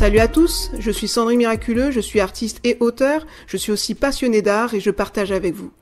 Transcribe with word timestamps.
Salut 0.00 0.20
à 0.20 0.28
tous, 0.28 0.70
je 0.78 0.90
suis 0.90 1.08
Sandrine 1.08 1.36
Miraculeux, 1.36 1.90
je 1.90 2.00
suis 2.00 2.20
artiste 2.20 2.58
et 2.64 2.78
auteur, 2.80 3.26
je 3.46 3.58
suis 3.58 3.70
aussi 3.70 3.94
passionnée 3.94 4.40
d'art 4.40 4.72
et 4.72 4.80
je 4.80 4.90
partage 4.90 5.30
avec 5.30 5.52
vous. 5.52 5.72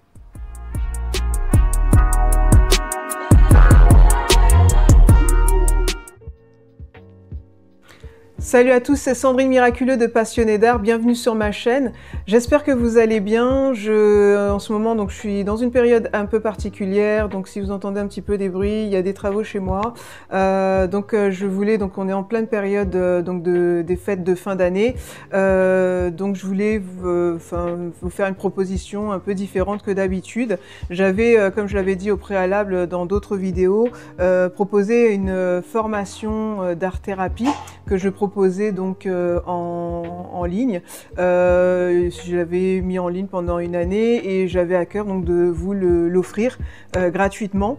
Salut 8.48 8.70
à 8.70 8.80
tous, 8.80 8.96
c'est 8.96 9.12
Sandrine 9.12 9.50
Miraculeux 9.50 9.98
de 9.98 10.06
Passionné 10.06 10.56
d'Art, 10.56 10.78
bienvenue 10.78 11.14
sur 11.14 11.34
ma 11.34 11.52
chaîne. 11.52 11.92
J'espère 12.26 12.64
que 12.64 12.70
vous 12.70 12.96
allez 12.96 13.20
bien. 13.20 13.74
Je, 13.74 13.92
euh, 13.92 14.50
en 14.50 14.58
ce 14.58 14.72
moment, 14.72 14.94
donc, 14.94 15.10
je 15.10 15.16
suis 15.16 15.44
dans 15.44 15.56
une 15.58 15.70
période 15.70 16.08
un 16.14 16.24
peu 16.24 16.40
particulière, 16.40 17.28
donc 17.28 17.46
si 17.46 17.60
vous 17.60 17.70
entendez 17.70 18.00
un 18.00 18.06
petit 18.06 18.22
peu 18.22 18.38
des 18.38 18.48
bruits, 18.48 18.84
il 18.84 18.88
y 18.88 18.96
a 18.96 19.02
des 19.02 19.12
travaux 19.12 19.44
chez 19.44 19.58
moi. 19.58 19.92
Euh, 20.32 20.86
donc 20.86 21.12
euh, 21.12 21.30
je 21.30 21.44
voulais, 21.44 21.76
donc 21.76 21.98
on 21.98 22.08
est 22.08 22.14
en 22.14 22.22
pleine 22.22 22.46
période 22.46 22.96
donc 23.22 23.42
de, 23.42 23.84
des 23.86 23.96
fêtes 23.96 24.24
de 24.24 24.34
fin 24.34 24.56
d'année, 24.56 24.96
donc 25.30 26.34
je 26.34 26.46
voulais 26.46 26.78
vous, 26.78 27.36
vous 27.36 28.10
faire 28.10 28.28
une 28.28 28.34
proposition 28.34 29.12
un 29.12 29.18
peu 29.18 29.34
différente 29.34 29.82
que 29.82 29.90
d'habitude. 29.90 30.58
J'avais, 30.88 31.36
comme 31.54 31.66
je 31.66 31.76
l'avais 31.76 31.96
dit 31.96 32.10
au 32.10 32.16
préalable 32.16 32.86
dans 32.86 33.04
d'autres 33.04 33.36
vidéos, 33.36 33.90
proposé 34.54 35.12
une 35.12 35.60
formation 35.62 36.74
d'art-thérapie 36.74 37.48
que 37.86 37.98
je 37.98 38.08
propose 38.08 38.37
donc 38.72 39.06
euh, 39.06 39.40
en, 39.46 40.44
ligne. 40.44 40.80
Euh, 41.18 42.08
je 42.10 42.36
l'avais 42.36 42.80
mis 42.80 42.98
en 42.98 43.08
ligne 43.08 43.26
pendant 43.26 43.58
une 43.58 43.74
année 43.74 44.24
et 44.24 44.48
j'avais 44.48 44.76
à 44.76 44.86
cœur 44.86 45.04
donc 45.04 45.24
de 45.24 45.44
vous 45.44 45.74
l'offrir 45.74 46.58
euh, 46.96 47.10
gratuitement. 47.10 47.78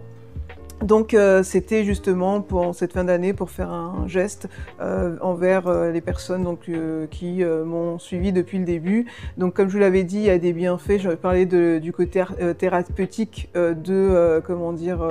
Donc 0.82 1.12
euh, 1.12 1.42
c'était 1.42 1.84
justement 1.84 2.40
pour 2.40 2.74
cette 2.74 2.94
fin 2.94 3.04
d'année 3.04 3.34
pour 3.34 3.50
faire 3.50 3.70
un 3.70 4.04
geste 4.06 4.48
euh, 4.80 5.16
envers 5.20 5.66
euh, 5.66 5.90
les 5.90 6.00
personnes 6.00 6.44
donc, 6.44 6.70
qui 7.10 7.44
m'ont 7.44 7.98
suivi 7.98 8.32
depuis 8.32 8.58
le 8.58 8.64
début. 8.64 9.06
Donc 9.36 9.54
comme 9.54 9.68
je 9.68 9.74
vous 9.74 9.80
l'avais 9.80 10.04
dit, 10.04 10.16
il 10.16 10.24
y 10.24 10.30
a 10.30 10.38
des 10.38 10.52
bienfaits. 10.52 10.98
J'avais 10.98 11.16
parlé 11.16 11.46
de, 11.46 11.78
du 11.78 11.92
côté 11.92 12.22
thérapeutique 12.58 13.50
de 13.54 14.40
comment 14.46 14.72
dire 14.72 15.06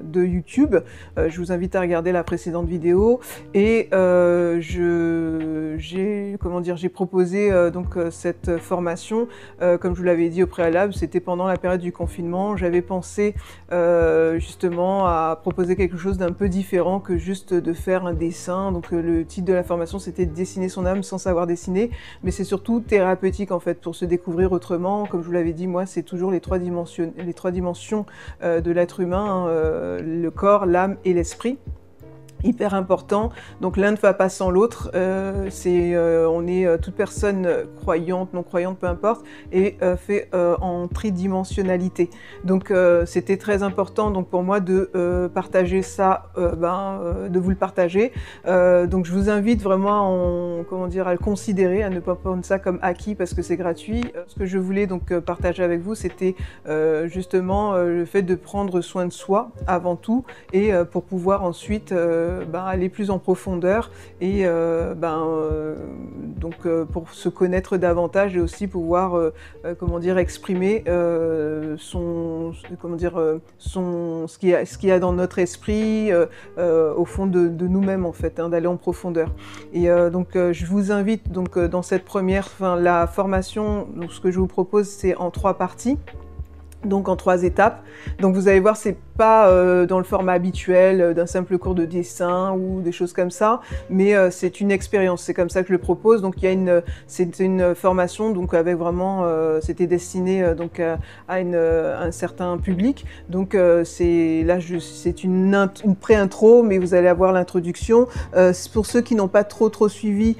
de 0.00 0.24
YouTube. 0.24 0.76
je 1.16 1.38
vous 1.38 1.52
invite 1.52 1.74
à 1.74 1.80
regarder 1.80 2.12
la 2.12 2.24
précédente 2.24 2.66
vidéo 2.66 3.20
et 3.54 3.88
je 3.92 5.74
j'ai 5.78 6.36
comment 6.40 6.60
dire 6.60 6.76
j'ai 6.76 6.88
proposé 6.88 7.50
donc 7.70 7.96
cette 8.10 8.58
formation 8.58 9.28
comme 9.60 9.94
je 9.94 9.98
vous 9.98 10.06
l'avais 10.06 10.28
dit 10.28 10.42
au 10.42 10.46
préalable. 10.46 10.94
C'était 10.94 11.20
pendant 11.20 11.46
la 11.46 11.56
période 11.56 11.80
du 11.80 11.92
confinement. 11.92 12.56
J'avais 12.56 12.82
pensé 12.82 13.34
justement 14.38 14.87
à 15.06 15.38
proposer 15.40 15.76
quelque 15.76 15.96
chose 15.96 16.18
d'un 16.18 16.32
peu 16.32 16.48
différent 16.48 17.00
que 17.00 17.16
juste 17.16 17.54
de 17.54 17.72
faire 17.72 18.06
un 18.06 18.14
dessin. 18.14 18.72
Donc 18.72 18.92
euh, 18.92 19.02
le 19.02 19.24
titre 19.24 19.46
de 19.46 19.52
la 19.52 19.62
formation 19.62 19.98
c'était 19.98 20.26
dessiner 20.26 20.68
son 20.68 20.86
âme 20.86 21.02
sans 21.02 21.18
savoir 21.18 21.46
dessiner, 21.46 21.90
mais 22.22 22.30
c'est 22.30 22.44
surtout 22.44 22.80
thérapeutique 22.80 23.52
en 23.52 23.60
fait 23.60 23.80
pour 23.80 23.94
se 23.94 24.04
découvrir 24.04 24.52
autrement. 24.52 25.06
Comme 25.06 25.22
je 25.22 25.26
vous 25.26 25.32
l'avais 25.32 25.52
dit, 25.52 25.66
moi 25.66 25.86
c'est 25.86 26.02
toujours 26.02 26.30
les 26.30 26.40
trois 26.40 26.58
dimensions, 26.58 28.06
euh, 28.42 28.60
de 28.60 28.70
l'être 28.70 29.00
humain, 29.00 29.44
hein, 29.44 29.48
euh, 29.48 30.00
le 30.02 30.30
corps, 30.30 30.66
l'âme 30.66 30.96
et 31.04 31.12
l'esprit 31.12 31.58
hyper 32.44 32.74
important. 32.74 33.30
Donc 33.60 33.76
l'un 33.76 33.92
ne 33.92 33.96
va 33.96 34.14
pas 34.14 34.28
sans 34.28 34.50
l'autre. 34.50 34.90
Euh, 34.94 35.46
c'est, 35.50 35.94
euh, 35.94 36.28
on 36.28 36.46
est 36.46 36.66
euh, 36.66 36.78
toute 36.78 36.94
personne 36.94 37.48
croyante, 37.76 38.32
non 38.34 38.42
croyante, 38.42 38.78
peu 38.78 38.86
importe, 38.86 39.24
et 39.52 39.76
fait 39.96 40.30
en 40.32 40.88
tridimensionnalité. 40.88 42.10
Donc 42.44 42.72
c'était 43.06 43.36
très 43.36 43.62
important 43.62 44.10
donc 44.10 44.28
pour 44.28 44.42
moi 44.42 44.60
de 44.60 45.30
partager 45.34 45.82
ça, 45.82 46.24
ben, 46.36 47.00
de 47.28 47.38
vous 47.38 47.50
le 47.50 47.56
partager. 47.56 48.12
donc 48.44 49.06
je 49.06 49.12
vous 49.12 49.30
invite 49.30 49.62
vraiment, 49.62 50.64
comment 50.68 50.86
dire, 50.86 51.08
à 51.08 51.12
le 51.12 51.18
considérer, 51.18 51.82
à 51.82 51.90
ne 51.90 52.00
pas 52.00 52.14
prendre 52.14 52.44
ça 52.44 52.58
comme 52.58 52.78
acquis 52.82 53.14
parce 53.14 53.34
que 53.34 53.42
c'est 53.42 53.56
gratuit. 53.56 54.04
Ce 54.26 54.38
que 54.38 54.46
je 54.46 54.58
voulais 54.58 54.86
donc 54.86 55.16
partager 55.20 55.62
avec 55.62 55.80
vous, 55.80 55.94
c'était 55.94 56.34
justement 57.06 57.76
le 57.76 58.04
fait 58.04 58.22
de 58.22 58.34
prendre 58.34 58.80
soin 58.80 59.06
de 59.06 59.12
soi 59.12 59.50
avant 59.66 59.96
tout 59.96 60.24
et 60.52 60.72
pour 60.90 61.04
pouvoir 61.04 61.44
ensuite 61.44 61.92
ben, 62.46 62.64
aller 62.64 62.88
plus 62.88 63.10
en 63.10 63.18
profondeur 63.18 63.90
et 64.20 64.42
euh, 64.44 64.94
ben, 64.94 65.24
euh, 65.26 65.76
donc 66.40 66.68
pour 66.92 67.10
se 67.10 67.28
connaître 67.28 67.76
davantage 67.76 68.36
et 68.36 68.40
aussi 68.40 68.66
pouvoir 68.66 69.32
comment 69.78 69.98
dire 69.98 70.18
exprimer 70.18 70.84
son 71.78 72.52
comment 72.80 72.96
dire 72.96 73.20
son 73.58 74.26
ce 74.26 74.38
qu'il 74.38 74.50
y 74.50 74.54
a 74.54 74.64
ce 74.64 74.78
qu'il 74.78 74.88
y 74.88 74.92
a 74.92 74.98
dans 74.98 75.12
notre 75.12 75.38
esprit 75.38 76.10
au 76.56 77.04
fond 77.04 77.26
de, 77.26 77.48
nous-mêmes 77.66 78.06
en 78.06 78.12
fait 78.12 78.40
hein, 78.40 78.48
d'aller 78.48 78.66
en 78.66 78.76
profondeur 78.76 79.30
et 79.72 79.88
donc 80.12 80.28
je 80.34 80.66
vous 80.66 80.92
invite 80.92 81.30
donc 81.32 81.58
dans 81.58 81.82
cette 81.82 82.04
première 82.04 82.48
fin 82.48 82.76
la 82.76 83.06
formation 83.06 83.88
donc 83.96 84.12
ce 84.12 84.20
que 84.20 84.30
je 84.30 84.38
vous 84.38 84.46
propose 84.46 84.88
c'est 84.88 85.16
en 85.16 85.30
trois 85.30 85.54
parties 85.54 85.98
donc 86.84 87.08
en 87.08 87.16
trois 87.16 87.42
étapes. 87.42 87.82
Donc 88.20 88.34
vous 88.34 88.48
allez 88.48 88.60
voir, 88.60 88.76
c'est 88.76 88.96
pas 89.18 89.48
euh, 89.48 89.84
dans 89.84 89.98
le 89.98 90.04
format 90.04 90.32
habituel 90.32 91.00
euh, 91.00 91.12
d'un 91.12 91.26
simple 91.26 91.58
cours 91.58 91.74
de 91.74 91.84
dessin 91.84 92.52
ou 92.52 92.80
des 92.80 92.92
choses 92.92 93.12
comme 93.12 93.32
ça, 93.32 93.60
mais 93.90 94.14
euh, 94.14 94.30
c'est 94.30 94.60
une 94.60 94.70
expérience. 94.70 95.22
C'est 95.22 95.34
comme 95.34 95.50
ça 95.50 95.62
que 95.62 95.68
je 95.68 95.72
le 95.72 95.78
propose. 95.78 96.22
Donc 96.22 96.36
il 96.38 96.44
y 96.44 96.46
a 96.46 96.52
une, 96.52 96.82
c'est 97.08 97.40
une 97.40 97.74
formation 97.74 98.30
donc 98.30 98.54
avec 98.54 98.76
vraiment, 98.76 99.26
c'était 99.60 99.88
destiné 99.88 100.54
donc 100.54 100.78
à, 100.78 100.98
un 101.28 102.12
certain 102.12 102.58
public. 102.58 103.04
Donc 103.28 103.56
c'est 103.84 104.44
là, 104.44 104.58
c'est 104.80 105.24
une, 105.24 105.68
pré-intro, 106.00 106.62
mais 106.62 106.78
vous 106.78 106.94
allez 106.94 107.08
avoir 107.08 107.32
l'introduction. 107.32 108.06
pour 108.72 108.86
ceux 108.86 109.00
qui 109.00 109.16
n'ont 109.16 109.28
pas 109.28 109.42
trop 109.42 109.68
trop 109.68 109.88
suivi, 109.88 110.36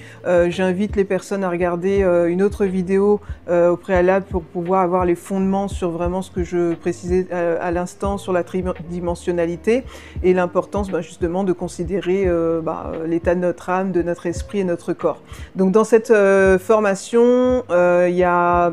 j'invite 0.49 0.95
les 0.95 1.05
personnes 1.05 1.43
à 1.43 1.51
regarder 1.51 2.03
une 2.29 2.43
autre 2.43 2.65
vidéo 2.65 3.21
au 3.51 3.77
préalable 3.77 4.27
pour 4.31 4.43
pouvoir 4.43 4.83
avoir 4.83 5.05
les 5.05 5.17
fondements 5.17 5.67
sur 5.67 5.91
vraiment 5.91 6.23
ce 6.23 6.31
que 6.31 6.45
je 6.45 6.75
précisais 6.75 7.27
à 7.33 7.71
l'instant 7.73 8.19
sur 8.19 8.33
la 8.33 8.45
tribu 8.45 8.68
dimensionnalité 8.89 9.85
et 10.23 10.33
l'importance 10.35 10.91
bah, 10.91 11.01
justement 11.01 11.45
de 11.45 11.53
considérer 11.53 12.25
euh, 12.27 12.61
bah, 12.61 12.93
l'état 13.07 13.35
de 13.35 13.41
notre 13.41 13.71
âme, 13.71 13.93
de 13.93 14.03
notre 14.03 14.27
esprit 14.27 14.61
et 14.61 14.65
notre 14.65 14.93
corps. 14.93 15.23
Donc 15.57 15.73
dans 15.73 15.85
cette 15.85 16.11
euh, 16.11 16.59
formation, 16.59 17.65
euh, 17.71 18.07
il 18.09 18.15
n'y 18.15 18.25
a 18.25 18.73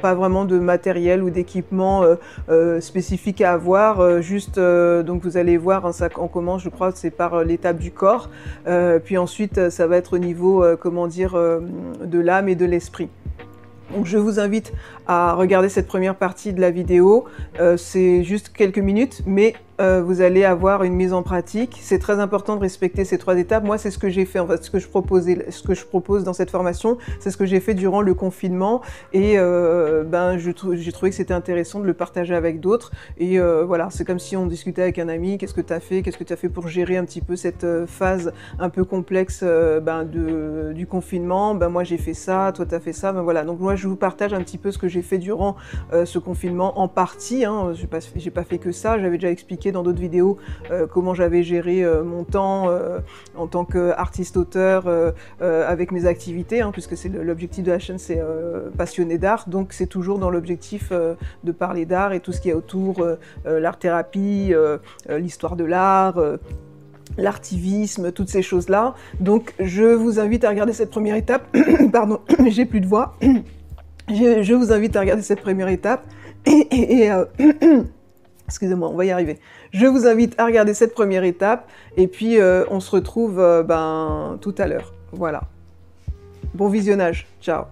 pas 0.00 0.14
vraiment 0.14 0.44
de 0.44 0.58
matériel 0.58 1.22
ou 1.22 1.30
d'équipement 1.30 2.04
spécifique 2.80 3.40
à 3.40 3.52
avoir, 3.52 4.20
juste 4.20 4.58
donc 4.58 5.22
vous 5.22 5.36
allez 5.36 5.56
voir, 5.56 5.86
hein, 5.86 5.92
ça, 5.92 6.08
on 6.18 6.28
commence 6.28 6.62
je 6.62 6.68
crois 6.68 6.92
c'est 6.94 7.10
par 7.10 7.42
l'étape 7.42 7.78
du 7.78 7.90
corps, 7.90 8.28
puis 9.04 9.16
ensuite 9.16 9.70
ça 9.70 9.86
va 9.86 9.96
être 9.96 10.14
au 10.14 10.18
niveau 10.18 10.64
comment 10.78 11.06
dire 11.06 11.34
de 11.34 12.18
l'âme 12.18 12.48
et 12.48 12.54
de 12.54 12.66
l'esprit. 12.66 13.08
Donc 13.94 14.06
je 14.06 14.18
vous 14.18 14.40
invite 14.40 14.72
à 15.06 15.34
regarder 15.34 15.68
cette 15.68 15.86
première 15.86 16.14
partie 16.14 16.52
de 16.52 16.60
la 16.60 16.70
vidéo. 16.70 17.24
Euh, 17.60 17.76
c'est 17.76 18.24
juste 18.24 18.50
quelques 18.50 18.78
minutes, 18.78 19.22
mais 19.26 19.54
euh, 19.80 20.02
vous 20.02 20.20
allez 20.20 20.44
avoir 20.44 20.84
une 20.84 20.94
mise 20.94 21.12
en 21.12 21.22
pratique. 21.22 21.78
C'est 21.80 21.98
très 21.98 22.20
important 22.20 22.56
de 22.56 22.60
respecter 22.60 23.04
ces 23.04 23.18
trois 23.18 23.36
étapes. 23.38 23.64
Moi, 23.64 23.78
c'est 23.78 23.90
ce 23.90 23.98
que 23.98 24.08
j'ai 24.08 24.24
fait, 24.24 24.38
en 24.38 24.46
fait, 24.46 24.62
ce 24.62 24.70
que 24.70 24.78
je 24.78 24.88
proposais, 24.88 25.50
ce 25.50 25.62
que 25.62 25.74
je 25.74 25.84
propose 25.84 26.24
dans 26.24 26.32
cette 26.32 26.50
formation, 26.50 26.98
c'est 27.20 27.30
ce 27.30 27.36
que 27.36 27.46
j'ai 27.46 27.60
fait 27.60 27.74
durant 27.74 28.00
le 28.00 28.14
confinement. 28.14 28.82
Et 29.12 29.38
euh, 29.38 30.04
ben, 30.04 30.38
j'ai 30.38 30.52
trouvé 30.52 31.10
que 31.10 31.16
c'était 31.16 31.34
intéressant 31.34 31.80
de 31.80 31.86
le 31.86 31.94
partager 31.94 32.34
avec 32.34 32.60
d'autres. 32.60 32.92
Et 33.18 33.38
voilà, 33.38 33.88
c'est 33.90 34.04
comme 34.04 34.18
si 34.18 34.36
on 34.36 34.46
discutait 34.46 34.82
avec 34.82 34.98
un 34.98 35.08
ami. 35.08 35.38
Qu'est-ce 35.38 35.54
que 35.54 35.60
tu 35.60 35.72
as 35.72 35.80
fait? 35.80 36.02
Qu'est-ce 36.02 36.18
que 36.18 36.24
tu 36.24 36.32
as 36.32 36.36
fait 36.36 36.48
pour 36.48 36.68
gérer 36.68 36.96
un 36.96 37.04
petit 37.04 37.20
peu 37.20 37.36
cette 37.36 37.66
phase 37.86 38.32
un 38.58 38.68
peu 38.68 38.84
complexe 38.84 39.42
ben, 39.42 40.04
de, 40.04 40.72
du 40.74 40.86
confinement? 40.86 41.54
Ben 41.54 41.68
moi, 41.68 41.84
j'ai 41.84 41.98
fait 41.98 42.14
ça. 42.14 42.52
Toi, 42.54 42.66
tu 42.66 42.74
as 42.74 42.80
fait 42.80 42.92
ça. 42.92 43.12
Ben 43.12 43.22
voilà. 43.22 43.44
Donc 43.44 43.60
moi, 43.60 43.74
je 43.74 43.88
vous 43.88 43.96
partage 43.96 44.32
un 44.32 44.40
petit 44.40 44.58
peu 44.58 44.70
ce 44.70 44.78
que 44.78 44.88
j'ai 44.88 45.02
fait 45.02 45.18
durant 45.18 45.56
euh, 45.92 46.04
ce 46.04 46.18
confinement 46.18 46.78
en 46.78 46.88
partie. 46.88 47.44
Hein, 47.44 47.72
j'ai 47.74 47.86
pas, 47.86 47.98
pas, 48.34 48.44
fait 48.44 48.58
que 48.58 48.72
ça, 48.72 48.98
j'avais 48.98 49.18
déjà 49.18 49.30
expliqué 49.30 49.71
dans 49.72 49.82
d'autres 49.82 50.00
vidéos 50.00 50.38
euh, 50.70 50.86
comment 50.86 51.14
j'avais 51.14 51.42
géré 51.42 51.82
euh, 51.82 52.02
mon 52.04 52.24
temps 52.24 52.70
en 53.36 53.46
tant 53.46 53.64
qu'artiste-auteur 53.64 54.84
avec 55.40 55.92
mes 55.92 56.06
activités, 56.06 56.60
hein, 56.60 56.70
puisque 56.72 56.96
c'est 56.96 57.08
l'objectif 57.08 57.64
de 57.64 57.70
la 57.70 57.78
chaîne, 57.78 57.98
c'est 57.98 58.20
passionné 58.76 59.18
d'art. 59.18 59.48
Donc 59.48 59.72
c'est 59.72 59.86
toujours 59.86 60.18
dans 60.18 60.30
l'objectif 60.30 60.92
de 60.92 61.52
parler 61.52 61.86
d'art 61.86 62.12
et 62.12 62.20
tout 62.20 62.32
ce 62.32 62.40
qui 62.40 62.50
est 62.50 62.54
autour, 62.54 63.06
l'art-thérapie, 63.44 64.54
l'histoire 65.08 65.56
de 65.56 65.64
l'art 65.64 66.20
l'artivisme, 67.18 68.12
toutes 68.12 68.28
ces 68.28 68.42
choses-là. 68.42 68.94
Donc 69.20 69.54
je 69.58 69.84
vous 69.84 70.18
invite 70.18 70.44
à 70.44 70.48
regarder 70.48 70.72
cette 70.72 70.90
première 70.90 71.16
étape. 71.16 71.56
Pardon, 71.92 72.20
j'ai 72.46 72.64
plus 72.64 72.80
de 72.80 72.86
voix. 72.86 73.16
Je, 74.08 74.52
vous 74.52 74.72
invite 74.72 74.96
à 74.96 75.00
regarder 75.00 75.22
cette 75.22 75.40
première 75.40 75.68
étape. 75.68 76.04
Et, 76.44 77.10
euh, 77.10 77.24
excusez-moi, 78.46 78.88
on 78.88 78.96
va 78.96 79.04
y 79.04 79.10
arriver. 79.10 79.38
Je 79.72 79.86
vous 79.86 80.06
invite 80.06 80.38
à 80.38 80.44
regarder 80.44 80.74
cette 80.74 80.94
première 80.94 81.24
étape. 81.24 81.68
Et 81.96 82.06
puis, 82.06 82.38
euh, 82.38 82.64
on 82.70 82.80
se 82.80 82.90
retrouve 82.90 83.40
euh, 83.40 83.62
ben, 83.62 84.38
tout 84.40 84.54
à 84.58 84.66
l'heure. 84.66 84.92
Voilà. 85.12 85.42
Bon 86.54 86.68
visionnage. 86.68 87.26
Ciao. 87.40 87.64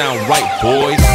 Sound 0.00 0.26
right, 0.30 0.62
boys. 0.62 1.09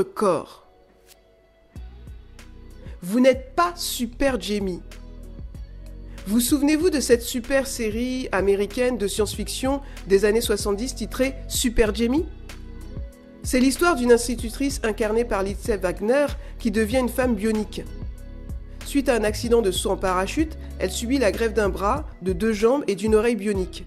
Corps. 0.00 0.66
Vous 3.02 3.20
n'êtes 3.20 3.54
pas 3.54 3.74
Super 3.76 4.40
Jamie. 4.40 4.80
Vous 6.26 6.40
souvenez-vous 6.40 6.88
de 6.88 7.00
cette 7.00 7.22
super 7.22 7.66
série 7.66 8.28
américaine 8.32 8.96
de 8.96 9.06
science-fiction 9.06 9.82
des 10.06 10.24
années 10.24 10.40
70 10.40 10.94
titrée 10.94 11.34
Super 11.48 11.94
Jamie? 11.94 12.24
C'est 13.42 13.60
l'histoire 13.60 13.96
d'une 13.96 14.12
institutrice 14.12 14.80
incarnée 14.84 15.24
par 15.24 15.42
Lindsay 15.42 15.76
Wagner 15.76 16.26
qui 16.58 16.70
devient 16.70 17.00
une 17.00 17.08
femme 17.08 17.34
bionique. 17.34 17.82
Suite 18.86 19.08
à 19.08 19.16
un 19.16 19.24
accident 19.24 19.62
de 19.62 19.70
saut 19.70 19.90
en 19.90 19.96
parachute, 19.96 20.56
elle 20.78 20.90
subit 20.90 21.18
la 21.18 21.32
grève 21.32 21.52
d'un 21.52 21.68
bras, 21.68 22.08
de 22.22 22.32
deux 22.32 22.52
jambes 22.52 22.84
et 22.86 22.94
d'une 22.94 23.14
oreille 23.14 23.36
bionique. 23.36 23.84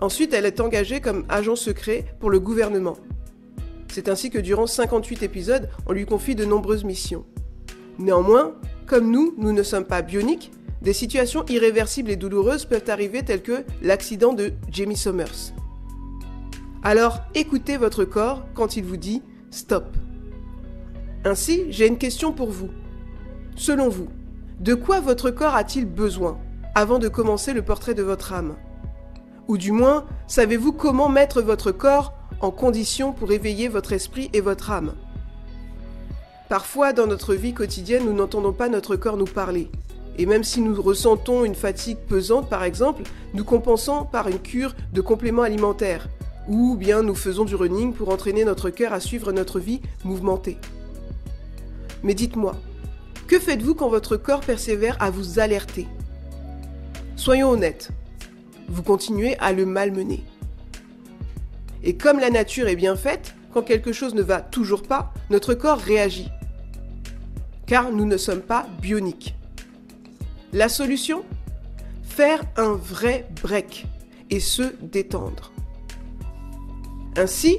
Ensuite, 0.00 0.32
elle 0.32 0.46
est 0.46 0.60
engagée 0.60 1.00
comme 1.00 1.26
agent 1.28 1.56
secret 1.56 2.06
pour 2.18 2.30
le 2.30 2.40
gouvernement. 2.40 2.96
C'est 3.90 4.08
ainsi 4.08 4.30
que 4.30 4.38
durant 4.38 4.66
58 4.66 5.22
épisodes, 5.22 5.68
on 5.86 5.92
lui 5.92 6.06
confie 6.06 6.34
de 6.34 6.44
nombreuses 6.44 6.84
missions. 6.84 7.24
Néanmoins, 7.98 8.54
comme 8.86 9.10
nous, 9.10 9.34
nous 9.36 9.52
ne 9.52 9.62
sommes 9.62 9.84
pas 9.84 10.02
bioniques, 10.02 10.52
des 10.80 10.92
situations 10.92 11.44
irréversibles 11.46 12.10
et 12.10 12.16
douloureuses 12.16 12.64
peuvent 12.64 12.88
arriver 12.88 13.22
telles 13.22 13.42
que 13.42 13.64
l'accident 13.82 14.32
de 14.32 14.52
Jamie 14.70 14.96
Summers. 14.96 15.52
Alors 16.82 17.18
écoutez 17.34 17.76
votre 17.76 18.04
corps 18.04 18.46
quand 18.54 18.76
il 18.76 18.84
vous 18.84 18.96
dit 18.96 19.22
stop. 19.50 19.84
Ainsi, 21.24 21.66
j'ai 21.68 21.86
une 21.86 21.98
question 21.98 22.32
pour 22.32 22.50
vous. 22.50 22.70
Selon 23.56 23.90
vous, 23.90 24.08
de 24.60 24.72
quoi 24.74 25.00
votre 25.00 25.30
corps 25.30 25.54
a-t-il 25.54 25.84
besoin 25.84 26.38
avant 26.74 26.98
de 26.98 27.08
commencer 27.08 27.52
le 27.52 27.62
portrait 27.62 27.94
de 27.94 28.02
votre 28.02 28.32
âme? 28.32 28.56
Ou 29.48 29.58
du 29.58 29.72
moins, 29.72 30.06
savez-vous 30.28 30.72
comment 30.72 31.08
mettre 31.08 31.42
votre 31.42 31.72
corps 31.72 32.14
en 32.40 32.50
condition 32.50 33.12
pour 33.12 33.32
éveiller 33.32 33.68
votre 33.68 33.92
esprit 33.92 34.30
et 34.32 34.40
votre 34.40 34.70
âme 34.70 34.94
Parfois, 36.48 36.92
dans 36.92 37.06
notre 37.06 37.34
vie 37.34 37.54
quotidienne, 37.54 38.04
nous 38.04 38.12
n'entendons 38.12 38.52
pas 38.52 38.68
notre 38.68 38.96
corps 38.96 39.16
nous 39.16 39.24
parler. 39.24 39.70
Et 40.18 40.26
même 40.26 40.42
si 40.42 40.60
nous 40.60 40.82
ressentons 40.82 41.44
une 41.44 41.54
fatigue 41.54 41.98
pesante, 42.08 42.50
par 42.50 42.64
exemple, 42.64 43.02
nous 43.34 43.44
compensons 43.44 44.04
par 44.04 44.26
une 44.26 44.40
cure 44.40 44.74
de 44.92 45.00
compléments 45.00 45.42
alimentaires. 45.42 46.08
Ou 46.48 46.74
bien 46.74 47.02
nous 47.02 47.14
faisons 47.14 47.44
du 47.44 47.54
running 47.54 47.92
pour 47.92 48.08
entraîner 48.08 48.44
notre 48.44 48.70
cœur 48.70 48.92
à 48.92 48.98
suivre 48.98 49.30
notre 49.30 49.60
vie 49.60 49.80
mouvementée. 50.02 50.58
Mais 52.02 52.14
dites-moi, 52.14 52.56
que 53.28 53.38
faites-vous 53.38 53.76
quand 53.76 53.88
votre 53.88 54.16
corps 54.16 54.40
persévère 54.40 54.96
à 54.98 55.10
vous 55.10 55.38
alerter? 55.38 55.86
Soyons 57.14 57.50
honnêtes, 57.50 57.90
vous 58.68 58.82
continuez 58.82 59.38
à 59.38 59.52
le 59.52 59.66
malmener. 59.66 60.24
Et 61.82 61.96
comme 61.96 62.18
la 62.18 62.30
nature 62.30 62.68
est 62.68 62.76
bien 62.76 62.96
faite, 62.96 63.34
quand 63.52 63.62
quelque 63.62 63.92
chose 63.92 64.14
ne 64.14 64.22
va 64.22 64.40
toujours 64.40 64.82
pas, 64.82 65.12
notre 65.30 65.54
corps 65.54 65.78
réagit. 65.78 66.28
Car 67.66 67.92
nous 67.92 68.04
ne 68.04 68.16
sommes 68.16 68.42
pas 68.42 68.66
bioniques. 68.80 69.34
La 70.52 70.68
solution? 70.68 71.24
Faire 72.02 72.42
un 72.56 72.74
vrai 72.74 73.28
break 73.42 73.86
et 74.30 74.40
se 74.40 74.62
détendre. 74.82 75.52
Ainsi, 77.16 77.58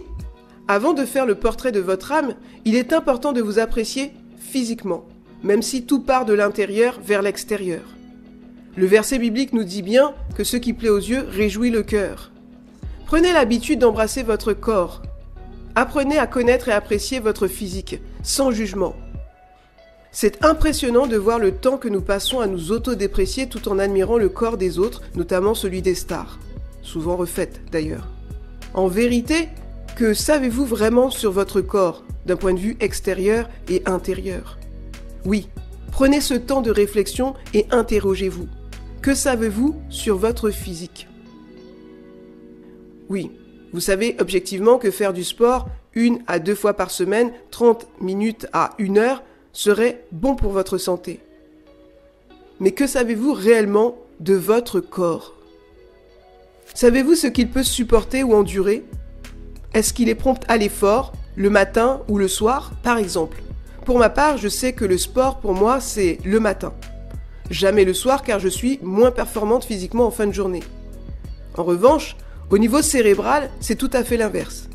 avant 0.68 0.94
de 0.94 1.06
faire 1.06 1.25
le 1.25 1.36
portrait 1.36 1.72
de 1.72 1.80
votre 1.80 2.12
âme, 2.12 2.36
il 2.66 2.75
est 2.75 2.94
important 2.94 3.34
de 3.34 3.42
vous 3.42 3.60
apprécier 3.60 4.13
physiquement 4.38 5.06
même 5.44 5.62
si 5.62 5.86
tout 5.86 6.01
part 6.01 6.25
de 6.25 6.34
l'intérieur 6.34 7.00
vers 7.04 7.22
l'extérieur. 7.22 7.82
Le 8.75 8.86
verset 8.86 9.20
biblique 9.20 9.54
nous 9.54 9.63
dit 9.63 9.82
bien 9.82 10.13
que 10.36 10.44
ce 10.44 10.58
qui 10.58 10.74
plaît 10.74 10.90
aux 10.90 10.98
yeux 10.98 11.25
réjouit 11.28 11.72
le 11.72 11.84
cœur. 11.84 12.32
Prenez 13.12 13.34
l'habitude 13.34 13.80
d'embrasser 13.80 14.24
votre 14.24 14.53
corps. 14.53 15.01
Apprenez 15.75 16.18
à 16.18 16.27
connaître 16.27 16.70
et 16.70 16.72
apprécier 16.72 17.20
votre 17.20 17.48
physique, 17.48 18.00
sans 18.24 18.51
jugement. 18.51 18.96
C'est 20.13 20.46
impressionnant 20.46 21.08
de 21.08 21.18
voir 21.18 21.38
le 21.38 21.51
temps 21.51 21.77
que 21.77 21.89
nous 21.89 22.00
passons 22.00 22.39
à 22.39 22.48
nous 22.48 22.72
autodéprécier 22.72 23.50
tout 23.50 23.68
en 23.68 23.80
admirant 23.80 24.18
le 24.18 24.30
corps 24.30 24.56
des 24.56 24.80
autres, 24.80 25.01
notamment 25.13 25.53
celui 25.53 25.82
des 25.82 25.94
stars, 25.94 26.39
souvent 26.84 27.18
refaites 27.18 27.60
d'ailleurs. 27.70 28.08
En 28.74 28.88
vérité, 28.88 29.50
que 29.98 30.13
savez-vous 30.13 30.65
vraiment 30.65 31.10
sur 31.10 31.34
votre 31.34 31.60
corps, 31.60 32.06
d'un 32.25 32.38
point 32.38 32.53
de 32.53 32.60
vue 32.60 32.77
extérieur 32.80 33.50
et 33.68 33.84
intérieur? 33.88 34.58
Oui, 35.25 35.50
prenez 35.91 36.22
ce 36.22 36.36
temps 36.36 36.62
de 36.62 36.72
réflexion 36.72 37.34
et 37.53 37.65
interrogez-vous. 37.72 38.48
Que 39.01 39.13
savez-vous 39.13 39.75
sur 39.89 40.15
votre 40.15 40.50
physique? 40.50 41.10
Oui, 43.12 43.30
vous 43.74 43.82
savez 43.82 44.15
objectivement 44.22 44.77
que 44.77 44.89
faire 44.89 45.12
du 45.12 45.25
sport 45.25 45.68
une 45.96 46.20
à 46.27 46.39
deux 46.39 46.56
fois 46.56 46.75
par 46.75 46.89
semaine, 46.89 47.34
30 47.50 47.86
minutes 48.00 48.48
à 48.53 48.70
une 48.77 48.98
heure, 48.98 49.22
serait 49.51 50.06
bon 50.13 50.38
pour 50.38 50.53
votre 50.53 50.77
santé. 50.77 51.20
Mais 52.62 52.72
que 52.72 52.88
savez-vous 52.88 53.34
réellement 53.34 53.98
de 54.22 54.34
votre 54.36 54.80
corps? 54.80 55.34
Savez-vous 56.74 57.15
ce 57.15 57.27
qu'il 57.27 57.50
peut 57.50 57.63
supporter 57.63 58.24
ou 58.24 58.34
endurer? 58.34 58.86
Est-ce 59.74 59.91
qu'il 59.91 60.08
est 60.08 60.15
prompt 60.15 60.41
à 60.48 60.56
l'effort, 60.56 61.12
le 61.36 61.50
matin 61.50 62.03
ou 62.08 62.18
le 62.18 62.30
soir, 62.30 62.72
par 62.82 62.98
exemple? 62.98 63.44
Pour 63.84 64.00
ma 64.00 64.10
part, 64.10 64.38
je 64.38 64.48
sais 64.48 64.72
que 64.72 64.86
le 64.86 64.98
sport, 64.98 65.41
pour 65.41 65.53
moi, 65.53 65.82
c'est 65.82 66.20
le 66.24 66.39
matin. 66.39 66.74
Jamais 67.50 67.84
le 67.84 67.94
soir 67.94 68.24
car 68.24 68.39
je 68.39 68.48
suis 68.48 68.80
moins 68.82 69.12
performante 69.12 69.65
physiquement 69.65 70.06
en 70.06 70.12
fin 70.12 70.27
de 70.27 70.34
journée. 70.34 70.63
En 71.58 71.65
revanche, 71.65 72.15
au 72.51 72.58
niveau 72.58 72.81
cérébral, 72.81 73.50
c'est 73.62 73.77
tout 73.77 73.89
à 73.93 74.03
fait 74.03 74.17
l'inverse. 74.17 74.70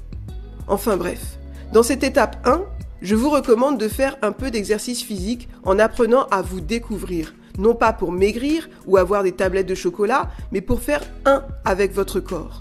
Enfin 0.67 0.97
bref, 0.97 1.39
dans 1.73 1.83
cette 1.83 2.03
étape 2.03 2.37
1, 2.47 2.63
je 3.03 3.15
vous 3.15 3.29
recommande 3.29 3.79
de 3.79 3.87
faire 3.87 4.17
un 4.23 4.33
peu 4.33 4.51
d'exercice 4.51 5.03
physique 5.03 5.49
en 5.63 5.79
apprenant 5.79 6.27
à 6.31 6.41
vous 6.41 6.61
découvrir, 6.61 7.35
non 7.59 7.75
pas 7.75 7.93
pour 7.93 8.13
maigrir 8.13 8.71
ou 8.87 8.97
avoir 8.97 9.23
des 9.23 9.33
tablettes 9.33 9.69
de 9.69 9.75
chocolat, 9.75 10.31
mais 10.53 10.63
pour 10.63 10.81
faire 10.81 11.03
un 11.27 11.45
avec 11.67 11.93
votre 11.93 12.19
corps. 12.19 12.61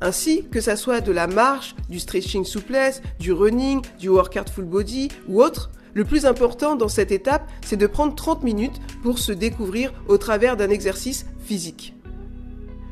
Ainsi, 0.00 0.44
que 0.50 0.60
ça 0.60 0.74
soit 0.74 1.00
de 1.00 1.12
la 1.12 1.28
marche, 1.28 1.76
du 1.88 2.00
stretching 2.00 2.44
souplesse, 2.44 3.02
du 3.20 3.32
running, 3.32 3.80
du 3.98 4.08
workout 4.08 4.50
full 4.50 4.64
body 4.64 5.08
ou 5.28 5.40
autre, 5.40 5.70
le 5.94 6.04
plus 6.04 6.26
important 6.26 6.74
dans 6.74 6.88
cette 6.88 7.12
étape, 7.12 7.48
c'est 7.64 7.76
de 7.78 7.86
prendre 7.86 8.14
30 8.14 8.42
minutes 8.42 8.80
pour 9.02 9.18
se 9.20 9.32
découvrir 9.32 9.94
au 10.08 10.18
travers 10.18 10.56
d'un 10.56 10.68
exercice 10.68 11.26
physique. 11.38 11.94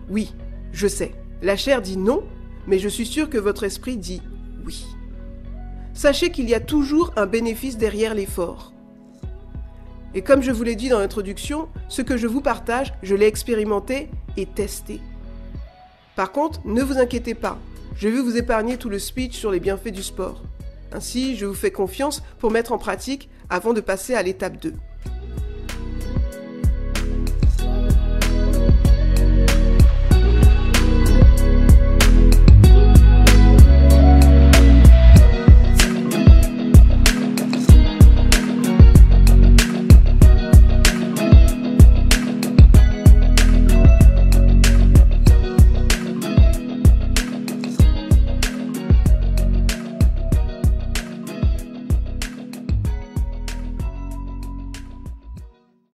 Oui, 0.08 0.32
je 0.72 0.88
sais, 0.88 1.12
la 1.42 1.56
chair 1.56 1.82
dit 1.82 1.96
non, 1.96 2.22
mais 2.66 2.78
je 2.78 2.88
suis 2.88 3.06
sûr 3.06 3.28
que 3.28 3.38
votre 3.38 3.64
esprit 3.64 3.96
dit 3.96 4.22
oui. 4.64 4.86
Sachez 5.92 6.30
qu'il 6.30 6.48
y 6.48 6.54
a 6.54 6.60
toujours 6.60 7.12
un 7.16 7.26
bénéfice 7.26 7.76
derrière 7.76 8.14
l'effort. 8.14 8.72
Et 10.14 10.22
comme 10.22 10.42
je 10.42 10.52
vous 10.52 10.62
l'ai 10.62 10.76
dit 10.76 10.88
dans 10.88 10.98
l'introduction, 10.98 11.68
ce 11.88 12.02
que 12.02 12.16
je 12.16 12.26
vous 12.26 12.40
partage, 12.40 12.94
je 13.02 13.14
l'ai 13.14 13.26
expérimenté 13.26 14.10
et 14.36 14.46
testé. 14.46 15.00
Par 16.16 16.32
contre, 16.32 16.60
ne 16.64 16.82
vous 16.82 16.98
inquiétez 16.98 17.34
pas, 17.34 17.58
je 17.96 18.08
vais 18.08 18.20
vous 18.20 18.36
épargner 18.36 18.76
tout 18.76 18.88
le 18.88 18.98
speech 18.98 19.36
sur 19.36 19.50
les 19.50 19.60
bienfaits 19.60 19.92
du 19.92 20.02
sport. 20.02 20.42
Ainsi, 20.92 21.36
je 21.36 21.46
vous 21.46 21.54
fais 21.54 21.70
confiance 21.70 22.22
pour 22.38 22.50
mettre 22.50 22.72
en 22.72 22.78
pratique 22.78 23.28
avant 23.50 23.72
de 23.72 23.80
passer 23.80 24.14
à 24.14 24.22
l'étape 24.22 24.60
2. 24.60 24.74